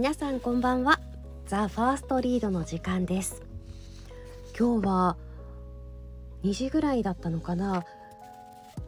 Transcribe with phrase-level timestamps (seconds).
[0.00, 0.98] 皆さんこんばんは。
[1.44, 3.42] ザ・ファーストリードの時間です。
[4.58, 5.18] 今日は
[6.42, 7.84] 2時ぐらいだったのかな。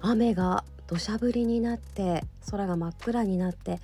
[0.00, 3.78] 雨が土砂降りになって空が真っ暗になって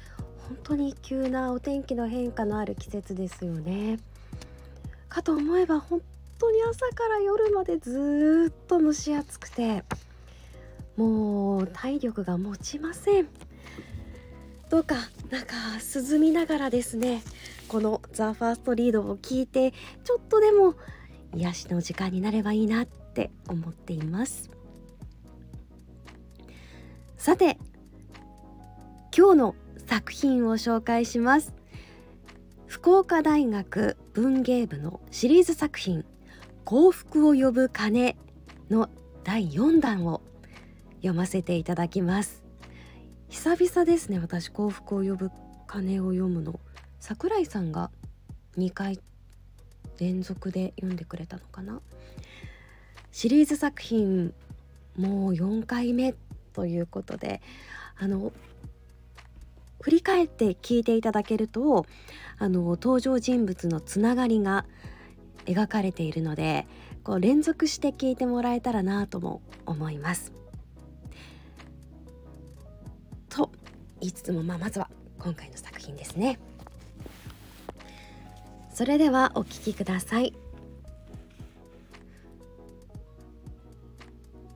[0.49, 3.99] 本当に急なお天気の変化のある季節ですよね。
[5.11, 6.01] かと思えば本
[6.39, 9.85] 当に朝から夜までずっと蒸し暑くて
[10.97, 13.29] もう体力が持ちません。
[14.71, 14.97] どうか
[15.31, 15.55] なんか
[15.95, 17.23] 涼みながらですね
[17.69, 19.73] この「ザ・ファーストリードを聞いて
[20.05, 20.75] ちょっとでも
[21.35, 24.51] 癒しの時間になればいいなって思っています。
[27.17, 27.59] さて
[29.17, 29.55] 今日の
[29.87, 31.55] 作品を紹介します。
[32.66, 36.05] 福岡大学文芸部のシリーズ作品
[36.65, 38.16] 幸福を呼ぶ鐘
[38.71, 38.91] の
[39.25, 40.21] 第4弾を
[40.97, 42.48] 読ませていただきます。
[43.30, 45.30] 久々ですね私幸福を呼ぶ
[45.66, 46.59] 鐘を読むの
[46.98, 47.90] 桜井さんが
[48.57, 49.01] 2回
[49.98, 51.80] 連続で読んでくれたのかな？
[53.12, 54.32] シリーズ作品
[54.96, 56.15] もう4回目
[56.52, 57.40] ということで
[57.98, 58.32] あの
[59.80, 61.87] 振り返って聞いていただけると
[62.38, 64.65] あの登場人物のつながりが
[65.47, 66.66] 描かれているので
[67.04, 70.32] こう連続して聞いてもらえたらなとも思います。
[74.00, 74.88] 言いつつも、まあ、まずは
[75.19, 76.38] 今回の作品ですね。
[78.72, 80.34] それではお聴きください。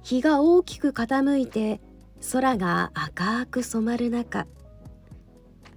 [0.02, 1.80] 日が大きく傾いて
[2.32, 4.46] 空が赤く染まる中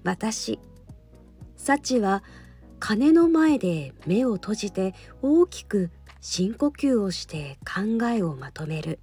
[0.03, 0.59] 私
[1.55, 2.23] 幸は
[2.80, 5.89] 鐘の前で目を閉じて大きく
[6.21, 8.99] 深呼吸をして考えをまとめる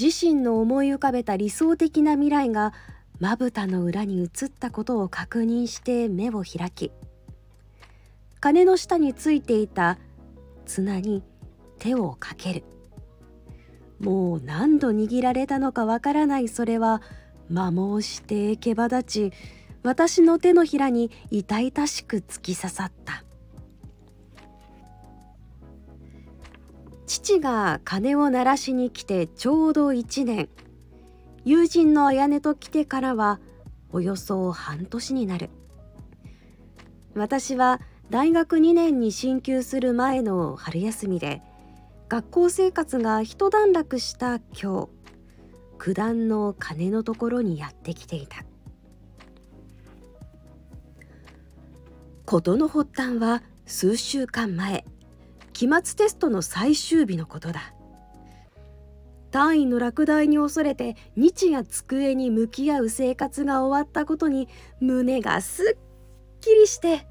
[0.00, 2.72] 自身の思い浮かべた理想的な未来が
[3.18, 6.90] まぶたの裏に映ったことを確認して目を開き
[8.40, 9.98] 鐘の下についていた
[10.64, 11.22] 綱に
[11.78, 12.64] 手をかける。
[13.98, 16.48] もう何度握られたのかわからない。
[16.48, 17.02] それは
[17.48, 19.32] 摩耗して毛羽立ち
[19.82, 23.24] 私の手のひらに痛々しく突き刺さった。
[27.10, 30.48] 父が鐘を鳴らしに来てちょうど1年。
[31.44, 33.40] 友人の綾音と来てからは
[33.90, 35.50] およそ半年になる。
[37.16, 41.42] 私は大学2年に進級する前の春休みで
[42.08, 44.88] 学校生活が一段落した今日
[45.78, 48.44] 九段の鐘のところにやってきていた。
[52.24, 54.84] 事の発端は数週間前。
[55.52, 57.74] 期末テストの最終日のことだ。
[59.30, 64.48] 単位の落第に恐れて日夜机に向き合う生活が終わったことに
[64.80, 67.06] 胸がすっきりして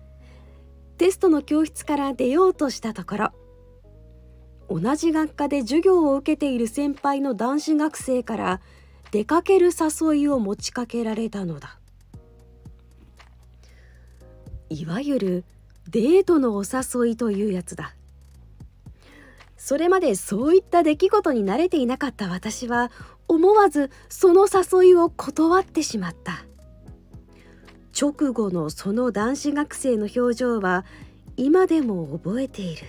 [0.97, 3.31] テストの教室から出ようとしたところ
[4.69, 8.61] 同じ学科で授業を受けている先輩の男子学生から
[9.11, 11.79] 出かける誘いを持ちかけられたのだ。
[14.69, 15.45] いわゆる
[15.89, 17.95] デートのお誘いというやつだ。
[19.59, 22.92] それまでそういった出来事に慣れていなかった私は
[23.28, 26.46] 思わずその誘いを断ってしまった。
[28.00, 30.86] 直後のその男子学生の表情は
[31.36, 32.88] 今でも覚えている。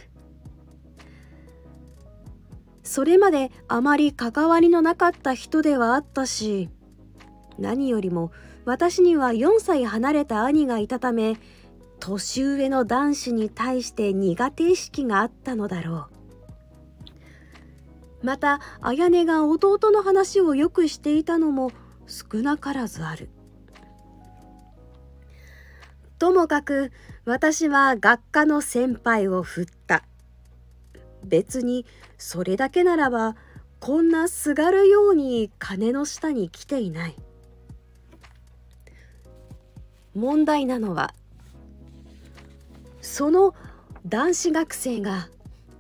[2.84, 6.68] それまであまり関わりのなかった人ではあったし
[7.58, 8.32] 何よりも
[8.64, 11.36] 私には4歳離れた兄がいたため
[12.00, 16.09] 年上の男子に対して苦手意識があったのだろう。
[18.22, 21.72] また綾音が弟の話をよくしていたのも
[22.06, 23.30] 少なからずある。
[26.18, 26.92] ともかく
[27.24, 30.04] 私は学科の先輩を振った。
[31.24, 31.86] 別に
[32.18, 33.36] それだけならば
[33.78, 37.16] こんなすがるように鐘の下に来ていない。
[40.14, 41.14] 問題なのは
[43.00, 43.54] その
[44.06, 45.28] 男子学生が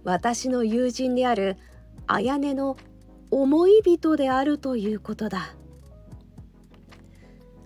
[0.04, 1.56] 私の友人である
[2.12, 2.76] 綾音の
[3.30, 5.54] 思い人であるということだ。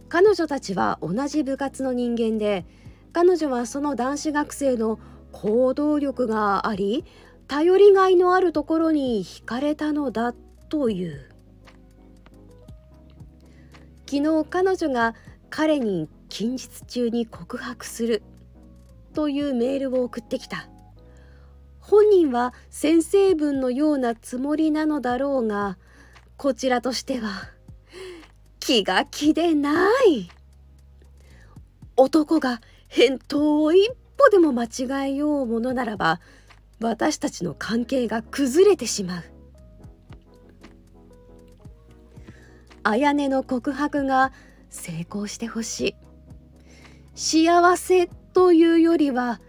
[0.08, 2.64] 彼女たちは同じ部活の人間で
[3.12, 5.00] 彼女はその男子学生の
[5.32, 7.04] 行動力があり
[7.48, 10.34] 頼りがいのあるところに惹かれたのだ
[10.68, 11.30] という。
[14.06, 15.14] 昨日彼女が
[15.50, 18.22] 彼に近日中に告白する
[19.14, 20.68] というメールを送ってきた。
[21.86, 25.76] 本人は先生文のようなつもりなのだろうが
[26.38, 27.50] こちらとしては
[28.58, 30.30] 気が気でない。
[31.96, 36.20] 男が返答を一歩でも間違えようものならば
[36.80, 39.22] 私たちの関係が崩れてしまう。
[42.82, 44.32] 綾音の告白が
[44.70, 45.94] 成功してほしい。
[47.14, 49.42] 幸せというよりは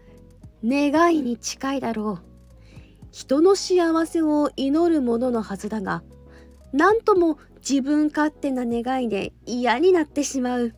[0.66, 2.36] 願いに近いだろう。
[3.12, 6.04] 人の幸せを祈るもののはずだが
[6.74, 10.74] 何とも自分勝手な願いで嫌になってしまう。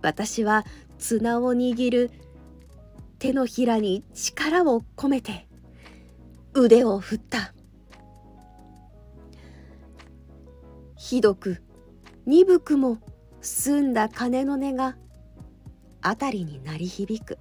[0.00, 0.64] 私は
[0.98, 2.10] 綱を握る
[3.18, 5.46] 手のひらに力を込めて
[6.54, 7.52] 腕を振った。
[10.96, 11.62] ひどく
[12.24, 12.98] 鈍くも
[13.40, 14.96] 澄んだ鐘の音が
[16.02, 17.38] 辺りに鳴り響く。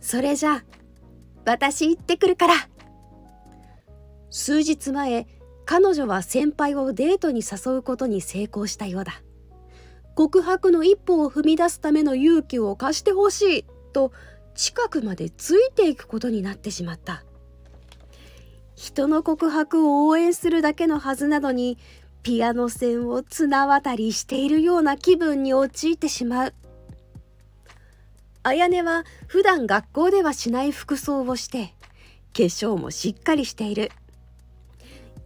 [0.00, 0.64] それじゃ
[1.44, 2.54] 私行ってくるから。
[4.30, 5.26] 数日前
[5.64, 9.22] 彼女は先輩をデートに誘うことに成功したようだ。
[10.14, 14.12] 告白の一歩を踏み出すための勇気を貸してほしいと
[14.54, 17.24] 近くまでついていくことになってしまった。
[18.74, 21.78] 人の告白を応援するだけのはずなのに
[22.22, 26.54] ピアノ線を綱渡りしているような気分に陥ってしまう。
[28.48, 31.74] 綾音は普段学校ではしない服装をして
[32.34, 33.90] 化粧もしっかりしている。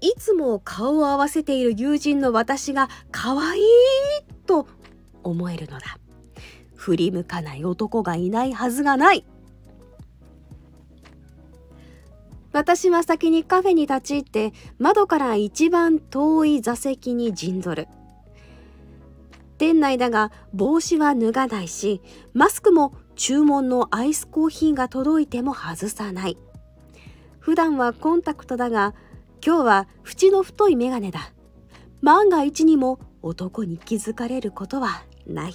[0.01, 3.63] いつも顔を合わせている友人の私が可愛い
[4.47, 4.67] と
[5.23, 5.99] 思えるのだ。
[6.75, 9.25] 振り向かない男がいないはずがない。
[12.53, 17.89] 私は先にカフェに立ち入って窓から一番遠い座席に陣取る。
[19.59, 22.01] 店内だが帽子は脱がないし
[22.35, 26.37] マスクも注文のアイスコーヒーが届いても外さない。
[27.39, 28.97] 普段はコンタクトだが
[29.47, 31.33] 今日は縁の太い眼鏡だ。
[32.01, 35.55] 万が一にも男に気づかれることはない。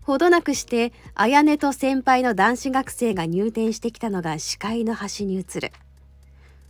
[0.00, 5.72] ほどなくして綾音と先輩の男子学生が入店してきたのが視界の端に映る。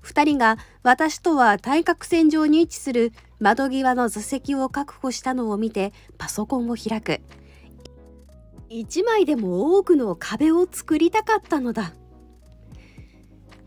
[0.03, 7.21] 2人が私とは対角線上に位置する窓際の座席を確保したのを見てパソコンを開く。
[8.71, 11.93] 1枚でも多くの壁を作りたかったのだ。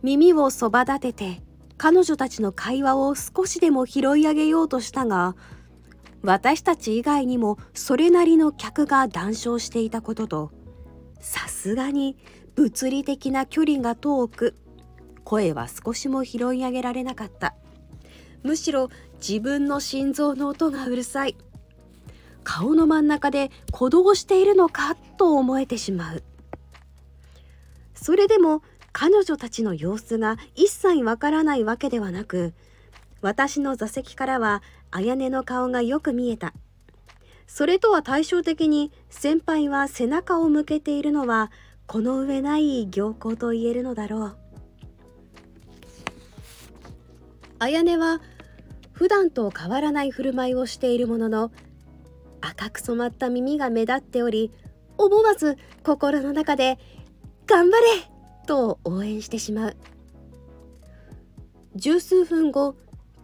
[0.01, 1.41] 耳をそば立てて
[1.77, 5.35] 彼女たちの会話を少しでも拾い上げようとしたが
[6.21, 10.51] 私たち以外にもそれなりの客が談笑していたことと
[11.21, 12.17] さすがに
[12.55, 14.55] 物理的な距離が遠く
[15.23, 17.55] 声は少しも拾い上げられなかった。
[18.43, 18.89] むしろ
[19.25, 21.37] 自分の心臓の音がうるさい。
[22.43, 26.23] 顔の真ん中で鼓動しているのかと思えてしまう。
[27.93, 28.61] それでも
[28.91, 32.53] 彼女たちの様子が一切わからないわけではなく
[33.21, 34.61] 私の座席からは
[34.91, 36.53] 綾音の顔がよく見えた。
[37.47, 41.51] それとは対照的に先輩は背中を向けているのは
[41.87, 44.37] この上ない行幸と言えるのだろう。
[47.59, 48.21] 綾音は
[48.91, 51.51] 普段と変わらない振る舞いをしているものの
[52.45, 54.51] 赤く染まった耳が目立っており
[54.97, 56.77] 思わず心の中で
[57.47, 57.85] 「頑張れ!」
[58.45, 59.77] と応援してしまう。
[61.75, 62.75] 十数分後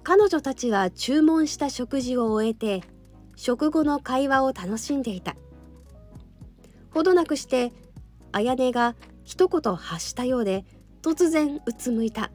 [0.03, 2.81] 彼女たちは注文した食事を終えて
[3.35, 5.35] 食後の会話を楽しんでいた。
[6.91, 7.73] ほどなくして
[8.31, 10.65] 綾音が一言発したようで
[11.01, 12.31] 突然うつむいた。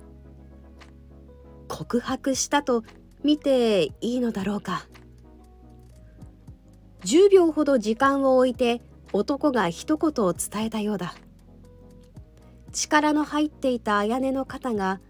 [1.67, 2.85] 告白したと
[3.25, 4.87] 見ていいのだろうか。
[7.05, 8.81] 10秒ほど時間を置いて
[9.13, 11.15] 男が一言を伝えたようだ。
[12.73, 15.01] 力の入っていた綾音の肩が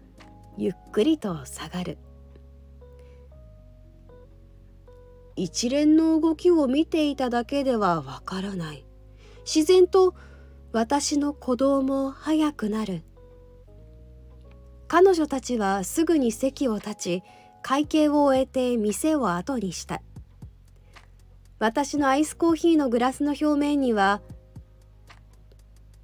[0.57, 1.97] ゆっくりと下がる。
[5.37, 8.85] 一連の動きを見ていただけではわからない。
[9.45, 10.15] 自然と
[10.71, 13.03] 私の鼓動も速くなる。
[14.87, 17.23] 彼女たちはすぐに席を立ち
[17.63, 20.01] 会計を終えて店を後にした。
[21.65, 24.21] 私のアイスコーヒーのグラスの表面には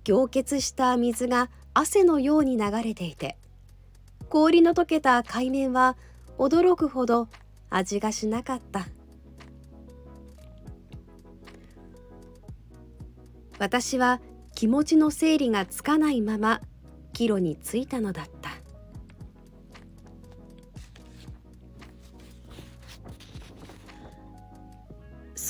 [0.03, 3.37] 凝結した水が汗のように流れていて
[4.27, 5.97] 氷の溶けた海面は
[6.39, 7.27] 驚くほど
[7.69, 8.87] 味がしなかった。
[13.59, 14.19] 私は
[14.55, 16.61] 気持ちの整理がつかないまま
[17.13, 18.49] 帰路に着いたのだった。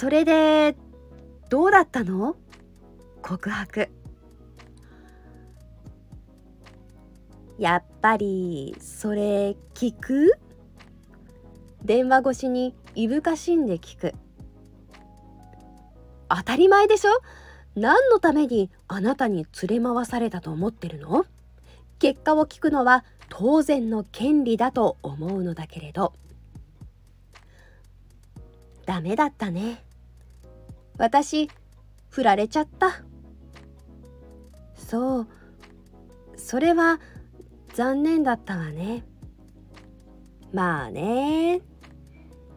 [0.01, 0.75] それで
[1.51, 2.36] どうだったの？
[3.22, 3.88] 告白。
[7.60, 10.31] やっぱりそれ聞く？
[11.84, 14.15] 電話越しにいぶかしんで聞く。
[16.29, 17.12] 当たり前でしょ？
[17.75, 21.27] 何のためにあなたに連れ回されたと思ってるの？
[22.00, 26.13] 結果を聞くのは当然の権利だと思うのだけれど。
[28.88, 29.84] ダメだったね。
[30.98, 31.50] 私
[32.10, 33.03] 振られちゃった。
[34.75, 35.27] そう。
[36.38, 37.00] それは
[37.74, 39.05] 残念だったわね。
[40.53, 41.62] まあね。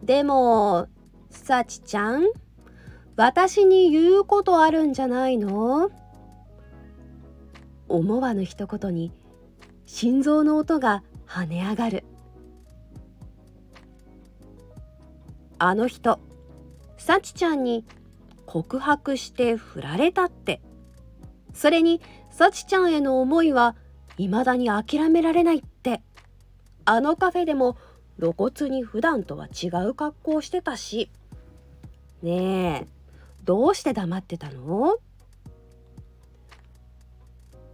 [0.03, 0.87] でも
[1.29, 2.25] さちちゃん
[3.15, 5.89] 私に言うことあるんじゃないの？
[7.87, 9.11] 思わぬ一言に
[9.85, 12.03] 心臓の音が跳ね上がる。
[15.57, 16.19] あの人
[16.97, 17.85] 幸ちゃんに
[18.45, 20.61] 告白して振られたって。
[21.53, 23.75] それに幸ちゃんへの思いは
[24.17, 26.01] 未だに諦められないって。
[26.85, 27.77] あのカフェでも
[28.19, 31.09] 露骨に普段とは違う格好をしてたし。
[32.21, 32.87] ねえ
[33.43, 34.97] どうして黙ってたの？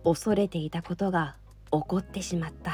[0.04, 1.36] 恐れていたことが
[1.72, 2.74] 起こってしまった。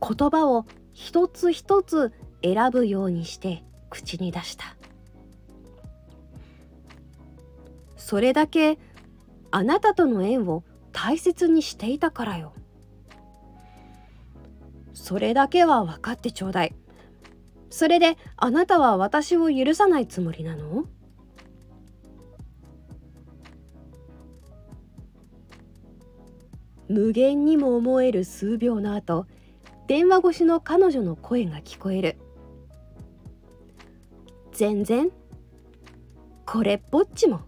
[0.00, 4.76] 言葉を一つ一つ選ぶようにして口に出した。
[8.04, 8.78] それだけ
[9.52, 12.52] あなたとの縁を大切にしていたからよ。
[14.92, 16.74] それだけは分かってちょうだい。
[17.70, 20.84] それであなたは私を許さないつもりなの？
[26.88, 29.26] 無限にも思える数秒の後
[29.86, 32.16] 電話越しの彼女の声が聞こえる。
[34.50, 35.08] 全然
[36.44, 37.42] これっぽっちも。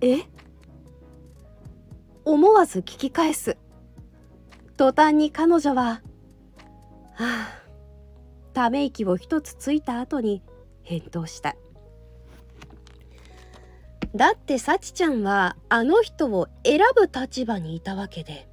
[0.00, 0.20] え？
[2.24, 3.56] 思わず聞き返す。
[4.76, 6.00] 途端に彼女はは
[7.18, 7.60] あ
[8.52, 10.42] ため息を一つついた後に
[10.82, 11.56] 返答した。
[14.14, 18.48] だって幸ちゃんはあの人を選ぶ立場にいたわけで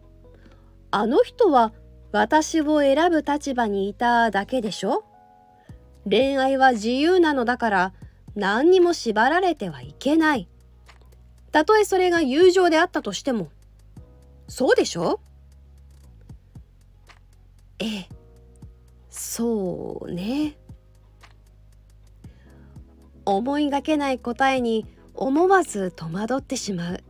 [0.92, 1.74] あの人は
[2.12, 5.04] 私を選ぶ立場にいただけでしょ？
[6.10, 7.94] 恋愛は自由なのだから
[8.36, 10.48] 何にも縛られてはいけない。
[11.51, 13.50] たとえそれが友情であったとしても
[14.48, 15.20] そうでしょ？
[17.80, 18.10] ええ。
[19.10, 20.58] そうね。
[23.25, 27.04] 思いがけない答えに思わず戸惑ってしまう。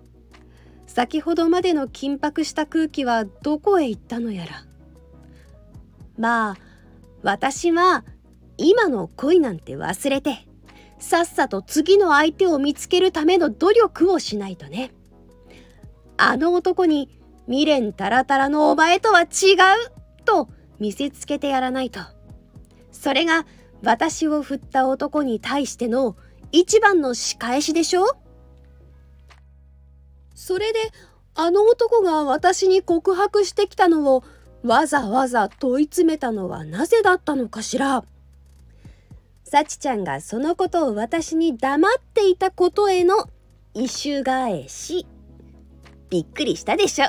[0.88, 4.66] 先ほどまでの緊迫した空気はどこへ行ったのやら。
[6.18, 6.58] まあ
[7.22, 8.04] 私は
[8.58, 10.47] 今の恋なんて忘れて。
[11.00, 14.92] さっさと次の相手を見つけるための努力をしないとね。
[16.18, 17.10] あの男に
[17.46, 19.28] 未練たらたらのお前とは違う
[20.26, 20.50] と
[20.80, 22.00] 見せつけてやらないと。
[22.92, 23.46] それが
[23.84, 26.16] 私を振った男に対しての
[26.52, 28.06] 一番の仕返しでしょ
[30.34, 30.80] それで
[31.36, 34.24] あの男が私に告白してきたのを
[34.64, 38.04] わざわざ問い詰めたのはなぜだったのかしら。
[39.50, 43.30] 幸ちゃんがそのことを私に黙っていたことへの
[43.74, 45.08] 一周返し。
[46.10, 47.08] びっくりしたでしょ。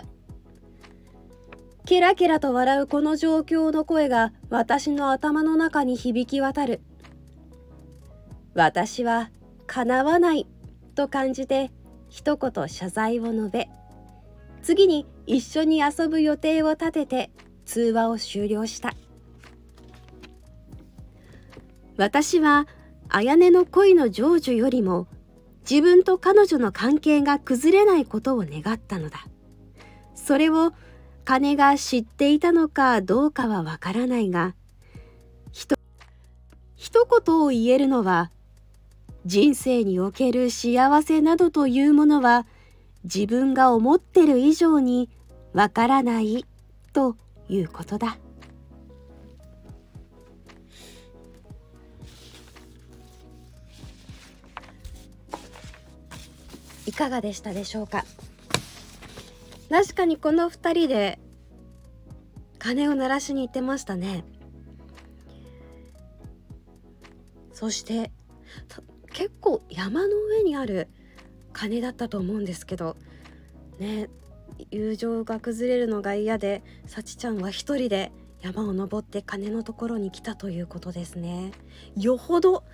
[1.84, 6.80] ケラケラと笑うこの状況の声が私の頭の中に響き渡る。
[8.54, 9.30] 私は
[9.66, 10.46] 叶わない
[10.94, 11.72] と感じて
[12.08, 13.68] 一言謝罪を述べ
[14.62, 17.30] 次に一緒に遊ぶ予定を立てて
[17.64, 18.94] 通話を終了した。
[21.98, 22.68] 私は
[23.08, 25.08] 綾音の恋の成就よりも
[25.68, 29.26] 自分と彼女の関係が崩れないことを願ったのだ。
[30.14, 30.72] それを
[31.24, 34.54] 金が知っていたのかどうかはわからないが
[35.52, 35.76] ひと
[36.76, 38.30] 一言を言えるのは
[39.26, 42.46] 人生における幸せなどというものは
[43.04, 45.10] 自分が思ってる以上に
[45.52, 46.46] わからない
[46.92, 47.16] と
[47.48, 48.18] いうことだ。
[56.88, 58.06] いかがでしたでしょうか？
[59.68, 61.18] 確かにこの2人で
[62.58, 64.24] 鐘を鳴らしに行ってましたね。
[67.52, 68.10] そして
[69.12, 70.88] 結構山の上にある
[71.52, 72.96] 鐘だったと思うんですけど
[73.78, 74.08] ね
[74.70, 81.50] 友情が崩れるのが嫌で幸ちゃんは一人で山を登って鐘のところに来たということですね。
[81.96, 82.64] よほど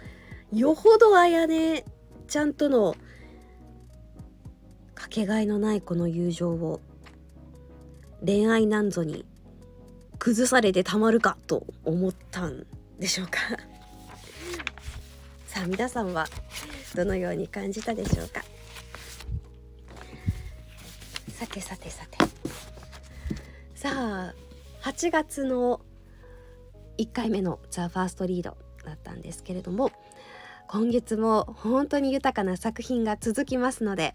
[0.52, 1.84] よほどあやね
[2.28, 2.94] ちゃんとの
[5.04, 6.80] かけがえのないこの友情を
[8.24, 9.26] 恋愛なんぞに
[10.18, 12.66] 崩されてたまるかと思ったん
[12.98, 13.40] でしょうか。
[15.46, 16.26] さあ皆さんは
[16.94, 18.42] どのように感じたでしょうか。
[21.34, 22.16] さてさてさて。
[23.74, 24.34] さあ
[24.84, 25.82] 8月の
[26.96, 28.56] 1回目の「ザ・ファーストリード
[28.86, 29.92] だったんですけれども
[30.66, 34.14] 今月も本当に豊かな作品が続きますので、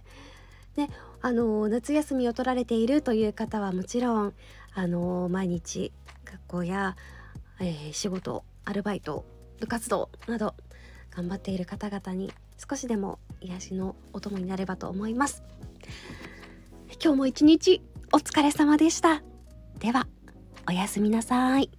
[0.79, 0.89] ね、
[1.21, 4.33] あの夏休みを取られているという方はもちろん
[4.74, 5.91] あの毎日
[6.24, 6.95] 学校や、
[7.59, 9.25] えー、仕事アルバイト
[9.59, 10.55] 部活動など
[11.12, 15.43] 頑張っている方々に少しでも癒しのお供になればと思います。
[17.03, 17.81] 今日も一日
[18.13, 19.21] お疲れ様でした。
[19.79, 20.07] では
[20.67, 21.78] おやすみなさい。